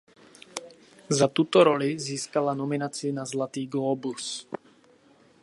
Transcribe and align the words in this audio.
Za 1.09 1.27
tuto 1.27 1.63
roli 1.63 1.99
získala 1.99 2.53
nominaci 2.57 3.11
na 3.13 3.21
Zlatý 3.25 3.67
glóbus. 3.69 4.47